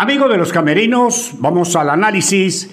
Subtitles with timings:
[0.00, 2.70] Amigos de los camerinos, vamos al análisis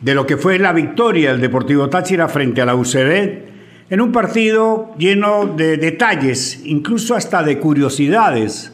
[0.00, 4.10] de lo que fue la victoria del Deportivo Táchira frente a la UCB en un
[4.10, 8.72] partido lleno de detalles, incluso hasta de curiosidades.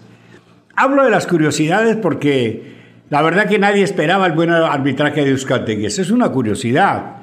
[0.75, 2.73] Hablo de las curiosidades porque
[3.11, 5.85] la verdad que nadie esperaba el buen arbitraje de Euskaltegui.
[5.85, 7.17] Esa es una curiosidad.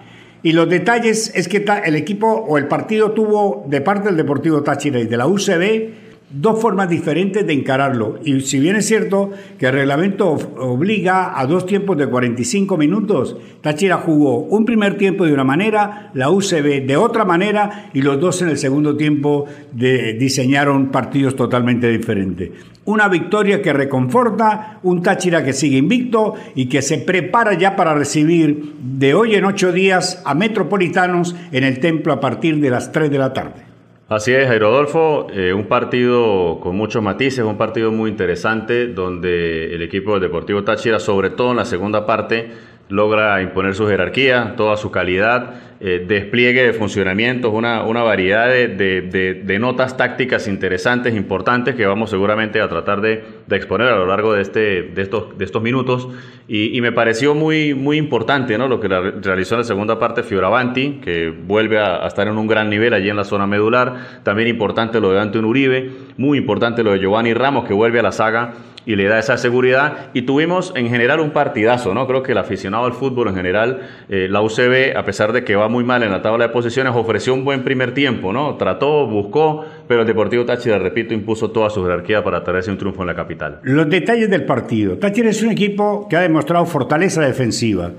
[0.43, 4.61] Y los detalles es que el equipo o el partido tuvo de parte del Deportivo
[4.61, 8.19] Táchira y de la UCB dos formas diferentes de encararlo.
[8.23, 13.37] Y si bien es cierto que el reglamento obliga a dos tiempos de 45 minutos,
[13.61, 18.19] Táchira jugó un primer tiempo de una manera, la UCB de otra manera y los
[18.19, 22.51] dos en el segundo tiempo diseñaron partidos totalmente diferentes.
[22.83, 27.93] Una victoria que reconforta, un Táchira que sigue invicto y que se prepara ya para
[27.93, 32.91] recibir de hoy en ocho días a Metropolitanos en el templo a partir de las
[32.91, 33.66] 3 de la tarde.
[34.09, 39.81] Así es, Rodolfo, eh, un partido con muchos matices, un partido muy interesante donde el
[39.81, 42.50] equipo del Deportivo Táchira, sobre todo en la segunda parte,
[42.89, 49.57] logra imponer su jerarquía, toda su calidad, eh, despliegue de funcionamientos, una, una variedad de,
[49.59, 54.41] notas tácticas interesantes, importantes, que vamos seguramente a tratar de, exponer a lo largo de,
[54.41, 56.08] este, de, estos, de estos minutos.
[56.47, 58.67] Y, me pareció muy, muy importante ¿no?
[58.67, 62.69] lo que realizó en la segunda parte Fioravanti, que vuelve a, estar en un gran
[62.69, 64.21] nivel allí en la zona medular.
[64.23, 68.03] También importante lo de Antonio Uribe, muy importante lo de Giovanni Ramos, que vuelve a
[68.03, 68.53] la saga
[68.88, 70.09] y le da esa seguridad.
[70.13, 72.07] Y tuvimos en general un partidazo, ¿no?
[72.07, 75.57] Creo que el aficionado al fútbol en general, eh, la UCB, a pesar de que
[75.57, 78.55] va muy mal en la tabla de posiciones, ofreció un buen primer tiempo, ¿no?
[78.55, 83.02] Trató, buscó, pero el Deportivo Táchira, repito, impuso toda su jerarquía para traerse un triunfo
[83.02, 83.59] en la capital.
[83.63, 84.97] Los detalles del partido.
[84.97, 87.91] Táchira es un equipo que ha demostrado fortaleza defensiva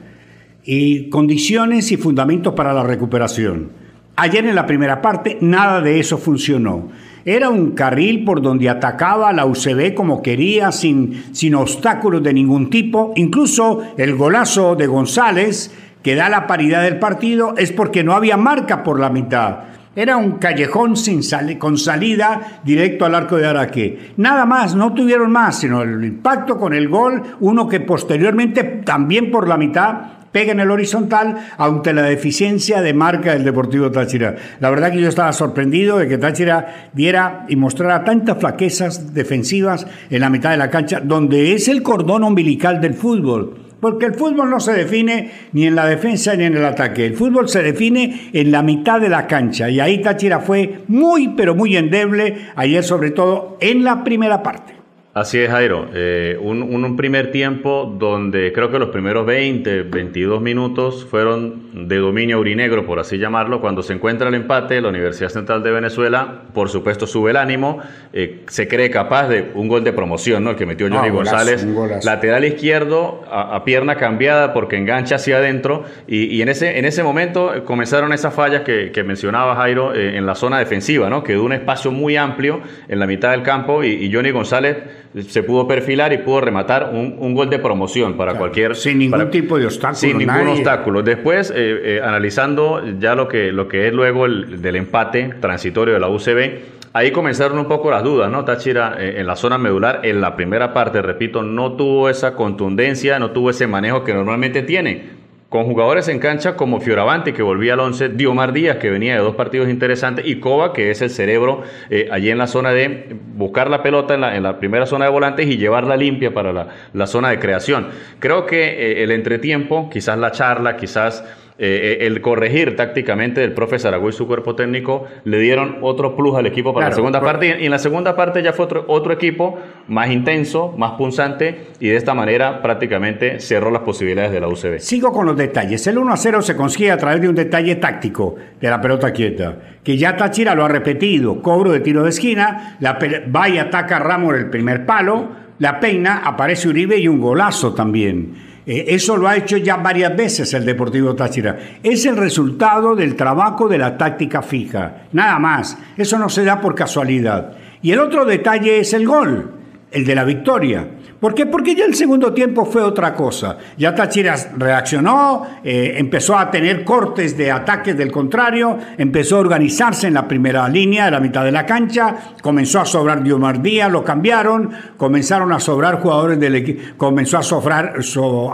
[0.64, 3.72] y condiciones y fundamentos para la recuperación.
[4.16, 6.88] Ayer en la primera parte nada de eso funcionó.
[7.24, 12.70] Era un carril por donde atacaba la UCB como quería, sin, sin obstáculos de ningún
[12.70, 13.12] tipo.
[13.16, 15.70] Incluso el golazo de González,
[16.02, 19.58] que da la paridad del partido, es porque no había marca por la mitad.
[19.98, 21.22] Era un callejón sin
[21.58, 24.12] con salida directo al arco de Araque.
[24.16, 29.32] Nada más, no tuvieron más, sino el impacto con el gol, uno que posteriormente también
[29.32, 34.36] por la mitad pega en el horizontal ante la deficiencia de marca del Deportivo Táchira.
[34.60, 39.84] La verdad que yo estaba sorprendido de que Táchira diera y mostrara tantas flaquezas defensivas
[40.08, 43.64] en la mitad de la cancha, donde es el cordón umbilical del fútbol.
[43.80, 47.06] Porque el fútbol no se define ni en la defensa ni en el ataque.
[47.06, 49.68] El fútbol se define en la mitad de la cancha.
[49.68, 54.77] Y ahí Táchira fue muy, pero muy endeble, ayer sobre todo en la primera parte.
[55.18, 55.88] Así es, Jairo.
[55.94, 62.38] Eh, un, primer tiempo donde creo que los primeros 20, 22 minutos fueron de dominio
[62.38, 63.60] urinegro, por así llamarlo.
[63.60, 67.80] Cuando se encuentra el empate, la Universidad Central de Venezuela, por supuesto, sube el ánimo.
[68.12, 70.50] Eh, se cree capaz de un gol de promoción, ¿no?
[70.50, 71.66] El que metió ah, Johnny González.
[72.04, 75.82] Lateral izquierdo, a, pierna cambiada porque engancha hacia adentro.
[76.06, 80.36] Y, en, ese, en ese momento comenzaron esas fallas que, mencionaba Jairo eh, en la
[80.36, 81.24] zona defensiva, ¿no?
[81.24, 84.76] Quedó un espacio muy amplio en la mitad del campo y, y Johnny González
[85.26, 88.76] se pudo perfilar y pudo rematar un, gol de promoción para cualquier...
[88.76, 89.96] Sin ningún tipo de obstáculo.
[89.96, 91.02] Sin ningún obstáculo.
[91.02, 95.94] Después, eh, eh, analizando ya lo que, lo que es luego el, del empate transitorio
[95.94, 98.44] de la UCB, ahí comenzaron un poco las dudas, ¿no?
[98.44, 103.18] Táchira eh, en la zona medular, en la primera parte, repito, no tuvo esa contundencia,
[103.18, 105.17] no tuvo ese manejo que normalmente tiene
[105.48, 109.20] con jugadores en cancha como Fioravanti, que volvía al 11, Diomar Díaz, que venía de
[109.20, 113.16] dos partidos interesantes, y Coba, que es el cerebro eh, allí en la zona de
[113.34, 116.52] buscar la pelota en la, primera zona de volantes y llevarla limpia para
[116.92, 117.88] la, zona de creación.
[118.18, 121.24] Creo que eh, el entretiempo, quizás la charla, quizás
[121.60, 126.36] eh, el corregir tácticamente del profe Zaragoza y su cuerpo técnico le dieron otro plus
[126.36, 127.58] al equipo para la segunda parte.
[127.60, 129.58] Y en la segunda parte ya fue otro, otro equipo
[129.88, 134.78] más intenso, más punzante y de esta manera prácticamente cerró las posibilidades de la UCB.
[134.78, 135.84] Sigo con los detalles.
[135.88, 139.12] El 1 a 0 se consigue a través de un detalle táctico de la pelota
[139.12, 141.42] quieta, que ya Tachira lo ha repetido.
[141.42, 142.98] Cobro de tiro de esquina, la
[143.34, 147.74] va y ataca a Ramos el primer palo, la peina, aparece Uribe y un golazo
[147.74, 148.47] también.
[148.68, 151.58] Eh, eso lo ha hecho ya varias veces el Deportivo Táchira.
[151.82, 155.04] Es el resultado del trabajo de la táctica fija.
[155.12, 155.78] Nada más.
[155.96, 157.56] Eso no se da por casualidad.
[157.80, 159.54] Y el otro detalle es el gol,
[159.90, 160.86] el de la victoria.
[161.20, 161.46] ¿Por qué?
[161.46, 163.58] Porque ya el segundo tiempo fue otra cosa.
[163.76, 170.06] Ya Táchira reaccionó, eh, empezó a tener cortes de ataques del contrario, empezó a organizarse
[170.06, 173.90] en la primera línea, de la mitad de la cancha, comenzó a sobrar Diomar Díaz,
[173.90, 177.94] lo cambiaron, comenzaron a sobrar jugadores del equipo, comenzó a sobrar,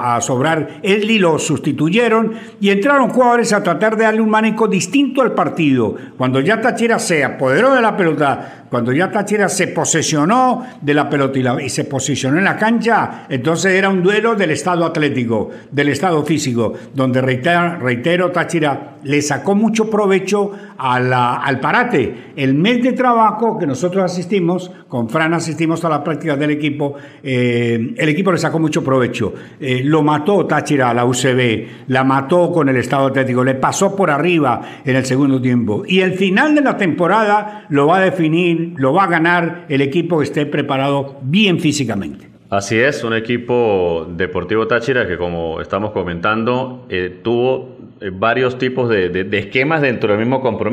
[0.02, 2.32] a sobrar Edli, lo sustituyeron
[2.62, 5.96] y entraron jugadores a tratar de darle un manejo distinto al partido.
[6.16, 11.10] Cuando ya Táchira se apoderó de la pelota, cuando ya Táchira se posesionó de la
[11.10, 15.50] pelota y, y se posicionó en la cancha, entonces era un duelo del estado atlético,
[15.70, 22.32] del estado físico, donde reitero, reitero Táchira le sacó mucho provecho al parate.
[22.36, 26.94] El mes de trabajo que nosotros asistimos, con Fran asistimos a las prácticas del equipo,
[27.22, 29.32] eh, el equipo le sacó mucho provecho.
[29.60, 33.94] Eh, lo mató Táchira a la UCB, la mató con el estado atlético, le pasó
[33.94, 35.84] por arriba en el segundo tiempo.
[35.86, 39.80] Y el final de la temporada lo va a definir, lo va a ganar el
[39.80, 42.34] equipo que esté preparado bien físicamente.
[42.50, 47.74] Así es, un equipo deportivo Táchira que como estamos comentando eh, tuvo
[48.12, 50.63] varios tipos de, esquemas dentro del mismo compromiso,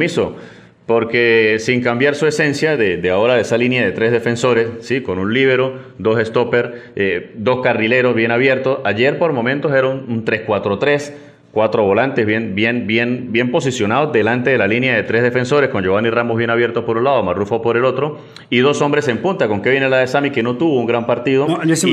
[0.86, 5.02] porque sin cambiar su esencia de, ahora de esa línea de tres defensores, ¿sí?
[5.02, 10.06] con un líbero, dos stopper, eh, dos carrileros bien abiertos, ayer por momentos era un,
[10.10, 11.14] un 3-4-3
[11.52, 15.84] Cuatro volantes bien, bien, bien, bien posicionados delante de la línea de tres defensores, con
[15.84, 18.20] Giovanni Ramos bien abierto por un lado, Marrufo por el otro,
[18.50, 21.06] y dos hombres en punta, con Kevin la de Sami, que no tuvo un gran
[21.06, 21.48] partido.
[21.74, 21.88] ese,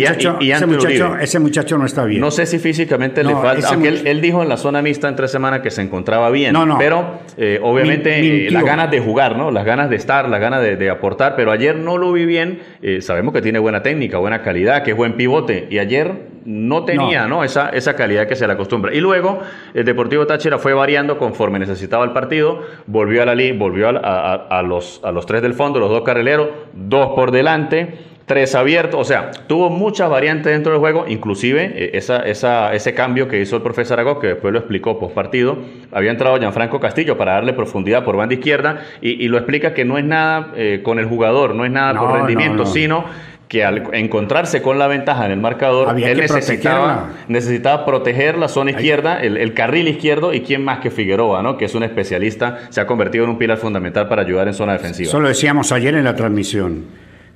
[1.41, 2.21] muchacho, no está bien.
[2.21, 5.61] No sé si físicamente le falta, aunque él, dijo en la zona mixta entre semana
[5.61, 9.51] que se encontraba bien, pero eh, obviamente eh, las ganas de jugar, ¿no?
[9.51, 13.01] las ganas de estar, las ganas de, aportar, pero ayer no lo vi bien, eh,
[13.03, 17.27] sabemos que tiene buena técnica, buena calidad, que es buen pivote, y ayer no tenía
[17.27, 17.45] no.
[17.45, 18.95] Esa, esa calidad que se le acostumbra.
[18.95, 19.41] Y luego
[19.75, 25.01] el Deportivo Táchira fue variando conforme necesitaba el partido, volvió a la volvió a, los,
[25.05, 29.31] a los tres del fondo, los dos carrileros, dos por delante, tres abiertos, o sea,
[29.47, 33.63] tuvo muchas variantes dentro del juego, inclusive eh, esa, esa, ese cambio que hizo el
[33.63, 35.59] profesor Aragó, que después lo explicó post partido,
[35.93, 39.99] había entrado Gianfranco Castillo para darle profundidad por banda izquierda y, lo explica que no
[39.99, 43.05] es nada eh, con el jugador, no es nada por rendimiento, sino
[43.49, 48.73] que al encontrarse con la ventaja en el marcador, él necesitaba, necesitaba proteger la zona
[48.73, 51.57] izquierda, el, carril izquierdo, y quién más que Figueroa, ¿no?
[51.57, 54.75] que es un especialista, se ha convertido en un pilar fundamental para ayudar en zona
[54.75, 55.09] defensiva.
[55.09, 56.85] Eso lo decíamos ayer en la transmisión.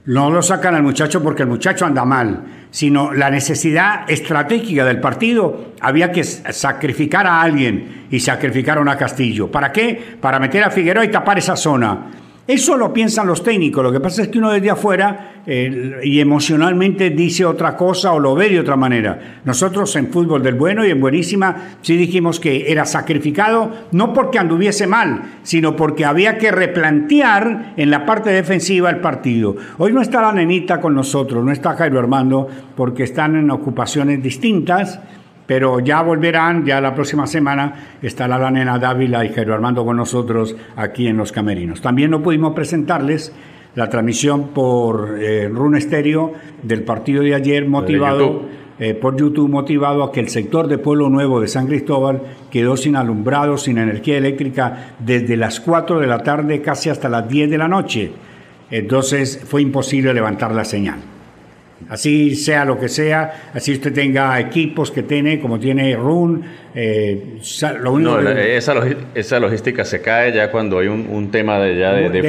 [0.05, 4.99] No lo sacan al muchacho porque el muchacho anda mal, sino la necesidad estratégica del
[4.99, 5.75] partido.
[5.81, 9.51] Había que sacrificar a alguien y sacrificaron a Castillo.
[9.51, 10.17] ¿Para qué?
[10.21, 12.11] Para meter a Figueroa y tapar esa zona.
[12.47, 16.19] Eso lo piensan los técnicos, lo que pasa es que uno desde afuera eh, y
[16.19, 19.41] emocionalmente dice otra cosa o lo ve de otra manera.
[19.45, 24.41] Nosotros en fútbol del bueno y en buenísima sí dijimos que era sacrificado no porque
[24.41, 29.55] anduviese mal, sino porque había que replantear en la parte defensiva el partido.
[29.79, 34.21] Hoy no está la nenita con nosotros, no está Jairo Armando porque están en ocupaciones
[34.21, 34.99] distintas
[35.47, 39.97] pero ya volverán, ya la próxima semana estará la nena Dávila y Jairo Armando con
[39.97, 41.81] nosotros aquí en Los Camerinos.
[41.81, 43.33] También no pudimos presentarles
[43.75, 48.43] la transmisión por eh, Rune Estéreo del partido de ayer motivado
[48.79, 52.77] eh, por YouTube motivado a que el sector de Pueblo Nuevo de San Cristóbal quedó
[52.77, 57.51] sin alumbrado, sin energía eléctrica desde las 4 de la tarde casi hasta las 10
[57.51, 58.11] de la noche.
[58.71, 61.12] Entonces fue imposible levantar la señal.
[61.89, 66.43] Así sea lo que sea, así usted tenga equipos que tiene, como tiene Run.
[66.75, 67.39] Eh,
[67.83, 72.23] no, esa, logística se cae ya cuando hay un, tema de, ya de,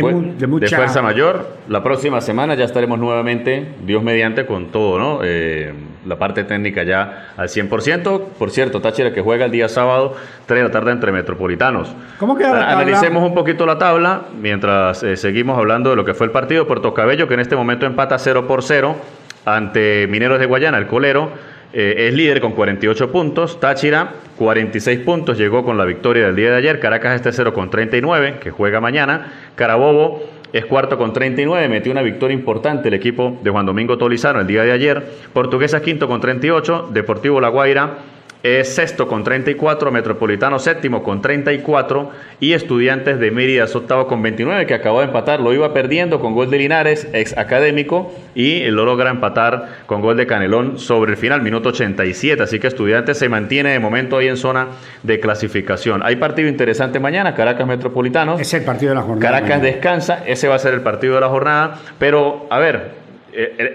[0.69, 1.57] fuerza mayor.
[1.69, 5.19] La próxima semana ya estaremos nuevamente, Dios mediante, con todo, ¿no?
[5.23, 5.71] Eh,
[6.05, 8.21] la parte técnica ya al 100%.
[8.37, 10.15] Por cierto, Táchira que juega el día sábado,
[10.45, 11.93] 3 de la tarde entre Metropolitanos.
[12.19, 16.13] ¿Cómo queda la Analicemos un poquito la tabla mientras eh, seguimos hablando de lo que
[16.13, 16.67] fue el partido.
[16.67, 18.95] Puerto Cabello, que en este momento empata 0 por 0
[19.45, 21.31] ante Mineros de Guayana, el colero,
[21.73, 23.59] eh, es líder con 48 puntos.
[23.59, 26.79] Táchira, 46 puntos, llegó con la victoria del día de ayer.
[26.79, 29.33] Caracas es tercero con 39, que juega mañana.
[29.55, 30.23] Carabobo
[30.53, 34.47] es cuarto con 39, metió una victoria importante el equipo de Juan Domingo Tolizano el
[34.47, 35.03] día de ayer.
[35.33, 37.97] Portuguesa quinto con 38, Deportivo La Guaira
[38.43, 44.65] es sexto con 34, Metropolitano séptimo con 34 y Estudiantes de Mérida octavo con 29
[44.65, 48.83] que acabó de empatar, lo iba perdiendo con gol de Linares, ex académico y lo
[48.83, 53.29] logra empatar con gol de Canelón sobre el final, minuto 87, así que Estudiantes se
[53.29, 54.67] mantiene de momento ahí en zona
[55.03, 56.01] de clasificación.
[56.03, 58.37] Hay partido interesante mañana, Caracas Metropolitano.
[58.37, 59.31] Es el partido de la jornada.
[59.31, 63.02] Caracas descansa, ese va a ser el partido de la jornada, pero a ver,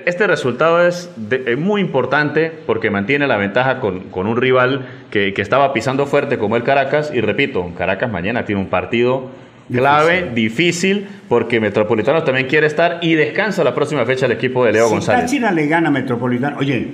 [0.06, 1.10] este resultado es
[1.56, 6.62] muy importante porque mantiene la ventaja con, un rival que, estaba pisando fuerte como el
[6.62, 7.10] Caracas.
[7.12, 9.30] Y repito, Caracas mañana tiene un partido
[9.70, 14.72] clave, difícil, porque Metropolitano también quiere estar y descansa la próxima fecha el equipo de
[14.72, 15.30] Leo si González.
[15.30, 16.88] China le gana a Metropolitano, oye,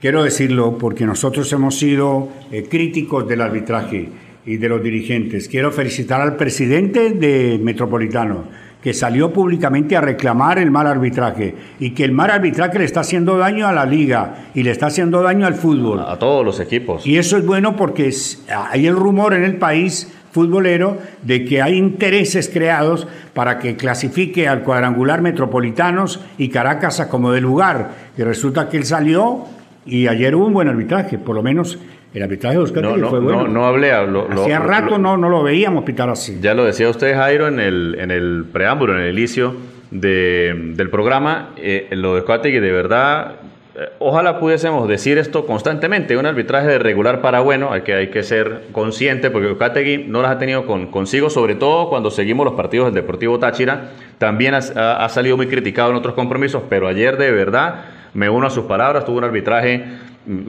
[0.00, 4.08] quiero decirlo porque nosotros hemos sido eh, críticos del arbitraje
[4.46, 5.48] y de los dirigentes.
[5.48, 11.90] Quiero felicitar al presidente de Metropolitano que salió públicamente a reclamar el mal arbitraje y
[11.90, 15.22] que el mal arbitraje le está haciendo daño a la liga y le está haciendo
[15.22, 16.00] daño al fútbol.
[16.00, 17.06] A, todos los equipos.
[17.06, 18.10] Y eso es bueno porque
[18.48, 24.48] hay el rumor en el país futbolero de que hay intereses creados para que clasifique
[24.48, 27.90] al cuadrangular Metropolitanos y Caracas a como de lugar.
[28.16, 29.46] Y resulta que él salió
[29.84, 31.78] y ayer hubo un buen arbitraje, por lo menos
[32.12, 33.44] el arbitraje de Oscar no, fue bueno.
[33.44, 33.92] No, no hablé.
[33.92, 36.38] Hacía rato no, no lo veíamos pitar así.
[36.40, 39.54] Ya lo decía usted, Jairo, en el, en el preámbulo, en el inicio
[39.92, 41.50] de, del programa.
[41.56, 43.36] Eh, lo de Coategui, de verdad,
[43.76, 46.16] eh, ojalá pudiésemos decir esto constantemente.
[46.16, 50.20] Un arbitraje de regular para bueno, hay que, hay que ser consciente, porque Ocategui no
[50.20, 53.90] las ha tenido con, consigo, sobre todo cuando seguimos los partidos del Deportivo Táchira.
[54.18, 58.48] También ha, ha salido muy criticado en otros compromisos, pero ayer de verdad me uno
[58.48, 59.84] a sus palabras, tuvo un arbitraje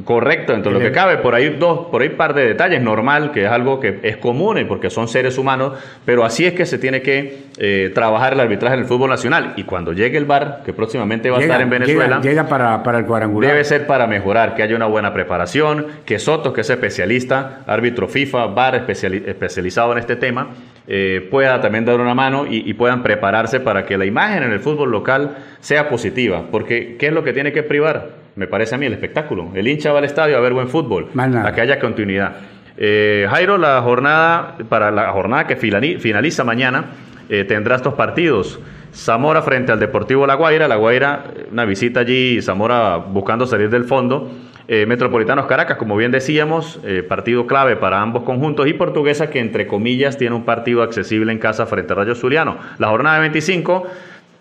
[0.03, 1.17] correcto dentro de lo que cabe.
[1.17, 4.57] Por ahí dos, por ahí par de detalles, normal, que es algo que es común
[4.57, 5.73] y porque son seres humanos,
[6.05, 9.53] pero así es que se tiene que eh, trabajar el arbitraje en el fútbol nacional.
[9.55, 12.99] Y cuando llegue el VAR, que próximamente va a estar en Venezuela, llega, para, para,
[12.99, 13.51] el cuadrangular.
[13.51, 18.07] Debe ser para mejorar, que haya una buena preparación, que Soto, que es especialista, árbitro
[18.07, 20.49] FIFA, VAR especializado en este tema,
[20.87, 24.51] eh, pueda también dar una mano y, y puedan prepararse para que la imagen en
[24.51, 26.43] el fútbol local sea positiva.
[26.51, 28.20] Porque, ¿qué es lo que tiene que privar?
[28.35, 29.51] Me parece a mí, el espectáculo.
[29.53, 32.35] El hincha va al estadio a ver buen fútbol, a que haya continuidad.
[32.77, 36.85] Eh, Jairo, la jornada, para la jornada que finaliza mañana,
[37.29, 38.59] eh, tendrá estos partidos.
[38.93, 40.67] Zamora frente al Deportivo La Guaira.
[40.67, 44.31] La Guaira, una visita allí, Zamora buscando salir del fondo.
[44.67, 48.67] Eh, Metropolitanos Caracas, como bien decíamos, partido clave para ambos conjuntos.
[48.67, 52.57] Y Portuguesa, que entre comillas tiene un partido accesible en casa frente a Rayo Zuliano.
[52.79, 53.87] La jornada de 25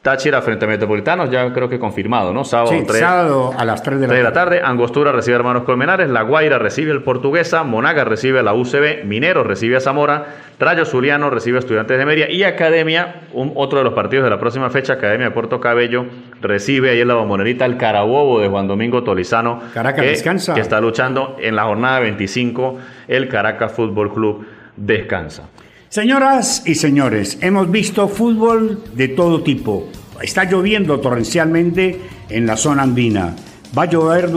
[0.02, 2.42] Táchira frente a Metropolitanos, ya creo que confirmado, ¿no?
[2.42, 4.62] Sábado, sábado a las 3 de la, la tarde.
[4.64, 9.04] Angostura recibe a Hermanos Colmenares, La Guaira recibe al Portuguesa, Monaga recibe a la UCB,
[9.04, 10.25] Minero recibe a Zamora,
[10.59, 14.30] Rayo Zuliano recibe a Estudiantes de Media y Academia, un, otro de los partidos de
[14.30, 16.07] la próxima fecha, Academia de Puerto Cabello,
[16.40, 19.61] recibe ahí en la bombonerita el Carabobo de Juan Domingo Tolizano.
[19.75, 20.54] Caracas que, descansa.
[20.54, 24.47] Que está luchando en la jornada 25, el Caracas Fútbol Club
[24.78, 25.50] descansa.
[25.90, 29.88] Señoras y señores, hemos visto fútbol de todo tipo.
[30.23, 33.35] Está lloviendo torrencialmente en la zona andina.
[33.76, 34.30] Va a llover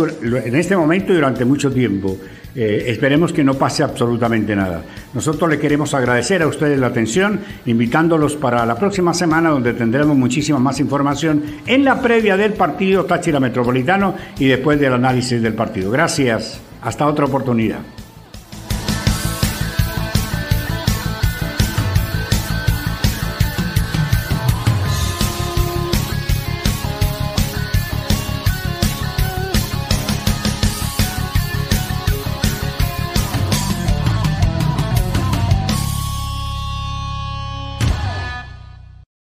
[0.45, 2.17] en este momento y durante mucho tiempo.
[2.55, 4.83] Eh, esperemos que no pase absolutamente nada.
[5.13, 10.17] Nosotros le queremos agradecer a ustedes la atención, invitándolos para la próxima semana donde tendremos
[10.17, 15.53] muchísima más información en la previa del partido Táchira Metropolitano y después del análisis del
[15.53, 15.91] partido.
[15.91, 16.60] Gracias.
[16.81, 17.81] Hasta otra oportunidad.